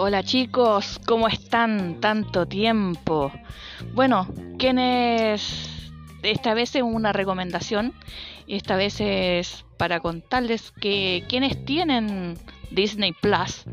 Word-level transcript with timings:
Hola 0.00 0.22
chicos, 0.22 1.00
¿cómo 1.06 1.28
están? 1.28 2.00
Tanto 2.00 2.46
tiempo. 2.46 3.32
Bueno, 3.94 4.28
¿quiénes? 4.58 5.90
Esta 6.22 6.54
vez 6.54 6.74
es 6.76 6.82
una 6.82 7.12
recomendación 7.12 7.92
y 8.46 8.56
esta 8.56 8.76
vez 8.76 9.00
es 9.00 9.64
para 9.76 10.00
contarles 10.00 10.72
que 10.80 11.24
quienes 11.28 11.64
tienen 11.64 12.38
Disney 12.70 13.12
Plus, 13.12 13.64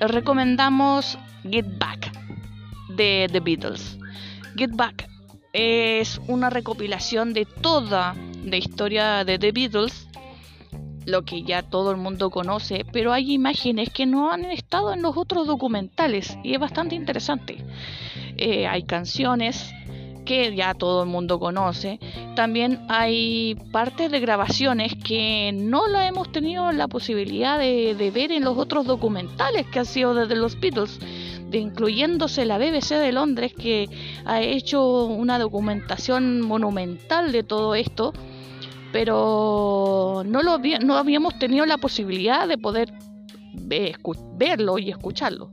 recomendamos 0.00 1.18
Get 1.42 1.78
Back 1.78 2.12
de 2.90 3.28
The 3.30 3.40
Beatles. 3.40 3.98
Get 4.56 4.70
Back 4.74 5.08
es 5.52 6.20
una 6.26 6.50
recopilación 6.50 7.32
de 7.32 7.46
toda 7.46 8.14
la 8.44 8.56
historia 8.56 9.24
de 9.24 9.38
The 9.38 9.52
Beatles 9.52 10.07
lo 11.08 11.22
que 11.22 11.42
ya 11.42 11.62
todo 11.62 11.90
el 11.90 11.96
mundo 11.96 12.30
conoce, 12.30 12.84
pero 12.92 13.12
hay 13.12 13.32
imágenes 13.32 13.88
que 13.90 14.04
no 14.04 14.30
han 14.30 14.44
estado 14.44 14.92
en 14.92 15.00
los 15.00 15.16
otros 15.16 15.46
documentales 15.46 16.38
y 16.44 16.52
es 16.52 16.60
bastante 16.60 16.94
interesante. 16.94 17.64
Eh, 18.36 18.66
hay 18.66 18.82
canciones 18.82 19.72
que 20.26 20.54
ya 20.54 20.74
todo 20.74 21.04
el 21.04 21.08
mundo 21.08 21.40
conoce. 21.40 21.98
También 22.36 22.80
hay 22.90 23.56
partes 23.72 24.10
de 24.10 24.20
grabaciones 24.20 24.92
que 25.02 25.52
no 25.54 25.86
la 25.88 26.06
hemos 26.06 26.30
tenido 26.30 26.70
la 26.72 26.88
posibilidad 26.88 27.58
de, 27.58 28.10
ver 28.14 28.30
en 28.30 28.44
los 28.44 28.58
otros 28.58 28.84
documentales 28.84 29.66
que 29.66 29.78
han 29.78 29.86
sido 29.86 30.12
desde 30.14 30.36
los 30.36 30.60
Beatles 30.60 31.00
de 31.48 31.56
incluyéndose 31.56 32.44
la 32.44 32.58
BBC 32.58 32.96
de 32.96 33.12
Londres 33.12 33.54
que 33.54 33.88
ha 34.26 34.42
hecho 34.42 35.06
una 35.06 35.38
documentación 35.38 36.42
monumental 36.42 37.32
de 37.32 37.42
todo 37.42 37.74
esto 37.74 38.12
pero 38.92 40.22
no, 40.24 40.42
lo, 40.42 40.58
no 40.58 40.96
habíamos 40.96 41.38
tenido 41.38 41.66
la 41.66 41.78
posibilidad 41.78 42.48
de 42.48 42.58
poder 42.58 42.92
verlo 43.54 44.78
y 44.78 44.90
escucharlo. 44.90 45.50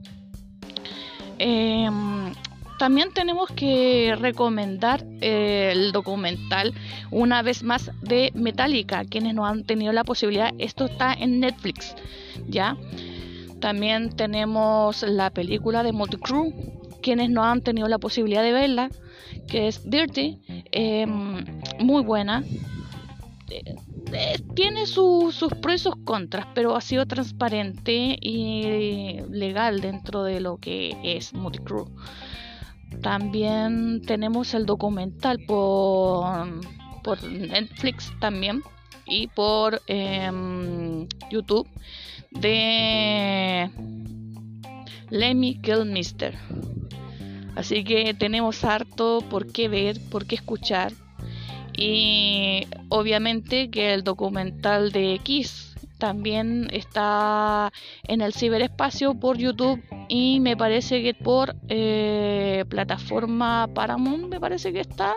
Em, 1.38 2.32
también 2.78 3.12
tenemos 3.12 3.50
que 3.50 4.14
recomendar 4.18 5.04
el 5.20 5.92
documental 5.92 6.74
una 7.10 7.42
vez 7.42 7.62
más 7.62 7.90
de 8.02 8.32
Metallica, 8.34 9.04
quienes 9.04 9.34
no 9.34 9.46
han 9.46 9.64
tenido 9.64 9.92
la 9.92 10.04
posibilidad. 10.04 10.52
Esto 10.58 10.86
está 10.86 11.14
en 11.14 11.40
Netflix, 11.40 11.94
¿ya? 12.48 12.76
También 13.60 14.10
tenemos 14.10 15.02
la 15.02 15.30
película 15.30 15.82
de 15.82 15.92
Multicrew, 15.92 16.52
quienes 17.02 17.30
no 17.30 17.44
han 17.44 17.62
tenido 17.62 17.88
la 17.88 17.98
posibilidad 17.98 18.42
de 18.42 18.52
verla, 18.52 18.90
que 19.48 19.68
es 19.68 19.88
Dirty, 19.88 20.38
em, 20.72 21.44
muy 21.78 22.02
buena, 22.02 22.42
eh, 23.48 24.38
tiene 24.54 24.86
sus 24.86 25.38
pros 25.60 25.74
y 25.74 25.78
sus 25.78 25.96
contras, 26.04 26.46
pero 26.54 26.76
ha 26.76 26.80
sido 26.80 27.06
transparente 27.06 28.18
y 28.20 29.20
legal 29.30 29.80
dentro 29.80 30.24
de 30.24 30.40
lo 30.40 30.58
que 30.58 30.96
es 31.02 31.34
Multicrew. 31.34 31.86
También 33.02 34.02
tenemos 34.02 34.54
el 34.54 34.64
documental 34.64 35.40
por, 35.46 36.36
Netflix 37.22 38.12
también 38.20 38.62
y 39.06 39.28
por 39.28 39.80
em, 39.86 41.06
YouTube 41.30 41.68
de 42.32 43.70
Lemmy 45.10 45.60
Mister 45.84 46.36
Así 47.54 47.84
que 47.84 48.12
tenemos 48.14 48.64
harto 48.64 49.22
por 49.30 49.50
qué 49.50 49.68
ver, 49.68 50.00
por 50.10 50.26
qué 50.26 50.34
escuchar 50.34 50.92
y 51.76 52.66
obviamente 52.88 53.70
que 53.70 53.94
el 53.94 54.02
documental 54.02 54.92
de 54.92 55.20
Kiss 55.22 55.76
también 55.98 56.68
está 56.72 57.72
en 58.04 58.20
el 58.20 58.34
ciberespacio 58.34 59.14
por 59.14 59.38
YouTube 59.38 59.82
y 60.08 60.40
me 60.40 60.56
parece 60.56 61.02
que 61.02 61.14
por 61.14 61.56
eh, 61.68 62.64
plataforma 62.68 63.68
Paramount 63.74 64.28
me 64.28 64.40
parece 64.40 64.72
que 64.72 64.80
está. 64.80 65.14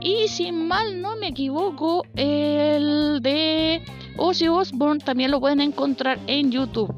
Y 0.00 0.28
si 0.28 0.52
mal 0.52 1.00
no 1.00 1.16
me 1.16 1.28
equivoco 1.28 2.04
el 2.14 3.20
de 3.20 3.82
Ozzy 4.16 4.48
Osbourne 4.48 5.00
también 5.00 5.30
lo 5.30 5.40
pueden 5.40 5.60
encontrar 5.60 6.18
en 6.26 6.52
YouTube. 6.52 6.94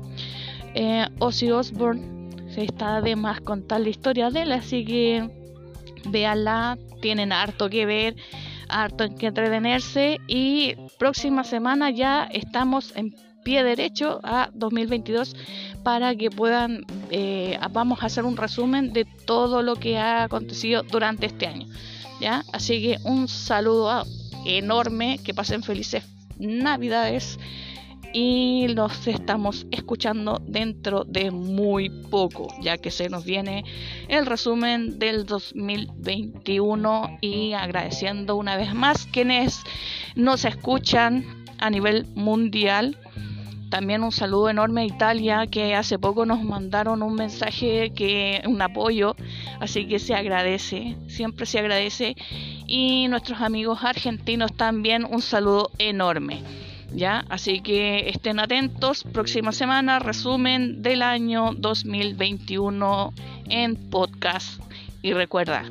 Eh, 0.74 1.06
Ozzy 1.18 1.50
Osbourne 1.50 2.30
se 2.50 2.64
está 2.64 3.00
de 3.00 3.16
más 3.16 3.40
contar 3.40 3.80
la 3.80 3.88
historia 3.88 4.30
de 4.30 4.42
él 4.42 4.52
así 4.52 4.84
que 4.84 5.28
véanla 6.06 6.78
tienen 7.00 7.32
harto 7.32 7.68
que 7.68 7.86
ver 7.86 8.16
harto 8.68 9.04
en 9.04 9.16
que 9.16 9.26
entretenerse 9.26 10.20
y 10.26 10.74
próxima 10.98 11.44
semana 11.44 11.90
ya 11.90 12.24
estamos 12.32 12.92
en 12.96 13.14
pie 13.44 13.64
derecho 13.64 14.20
a 14.24 14.50
2022 14.54 15.34
para 15.82 16.14
que 16.14 16.30
puedan 16.30 16.84
eh, 17.10 17.58
vamos 17.72 18.02
a 18.02 18.06
hacer 18.06 18.24
un 18.24 18.36
resumen 18.36 18.92
de 18.92 19.04
todo 19.04 19.62
lo 19.62 19.76
que 19.76 19.98
ha 19.98 20.24
acontecido 20.24 20.82
durante 20.82 21.26
este 21.26 21.46
año 21.46 21.66
ya 22.20 22.44
así 22.52 22.82
que 22.82 22.98
un 23.04 23.28
saludo 23.28 24.04
enorme 24.44 25.18
que 25.24 25.34
pasen 25.34 25.62
felices 25.62 26.04
navidades 26.38 27.38
y 28.12 28.68
los 28.68 29.06
estamos 29.06 29.66
escuchando 29.70 30.40
dentro 30.46 31.04
de 31.04 31.30
muy 31.30 31.90
poco, 31.90 32.48
ya 32.60 32.78
que 32.78 32.90
se 32.90 33.08
nos 33.08 33.24
viene 33.24 33.64
el 34.08 34.26
resumen 34.26 34.98
del 34.98 35.26
2021 35.26 37.18
y 37.20 37.52
agradeciendo 37.52 38.36
una 38.36 38.56
vez 38.56 38.74
más 38.74 39.06
quienes 39.06 39.62
nos 40.14 40.44
escuchan 40.44 41.24
a 41.58 41.70
nivel 41.70 42.06
mundial. 42.14 42.96
También 43.70 44.02
un 44.02 44.12
saludo 44.12 44.48
enorme 44.48 44.80
a 44.80 44.86
Italia 44.86 45.46
que 45.46 45.74
hace 45.74 45.98
poco 45.98 46.24
nos 46.24 46.42
mandaron 46.42 47.02
un 47.02 47.14
mensaje 47.14 47.92
que 47.94 48.40
un 48.46 48.62
apoyo, 48.62 49.14
así 49.60 49.86
que 49.86 49.98
se 49.98 50.14
agradece, 50.14 50.96
siempre 51.06 51.44
se 51.44 51.58
agradece 51.58 52.16
y 52.66 53.08
nuestros 53.08 53.42
amigos 53.42 53.80
argentinos 53.82 54.54
también 54.56 55.04
un 55.04 55.20
saludo 55.20 55.70
enorme. 55.78 56.42
¿Ya? 56.92 57.24
Así 57.28 57.60
que 57.60 58.08
estén 58.08 58.40
atentos, 58.40 59.04
próxima 59.04 59.52
semana 59.52 59.98
resumen 59.98 60.82
del 60.82 61.02
año 61.02 61.52
2021 61.56 63.12
en 63.48 63.76
podcast 63.90 64.60
y 65.02 65.12
recuerda, 65.12 65.64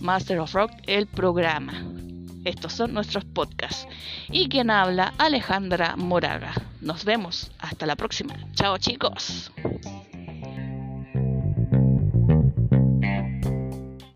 Master 0.00 0.40
of 0.40 0.52
Rock, 0.52 0.72
el 0.86 1.06
programa. 1.06 1.82
Estos 2.44 2.74
son 2.74 2.94
nuestros 2.94 3.24
podcasts. 3.24 3.88
Y 4.30 4.48
quien 4.48 4.70
habla, 4.70 5.14
Alejandra 5.18 5.96
Moraga. 5.96 6.54
Nos 6.80 7.04
vemos. 7.04 7.50
Hasta 7.58 7.86
la 7.86 7.96
próxima. 7.96 8.34
Chao 8.54 8.78
chicos. 8.78 9.50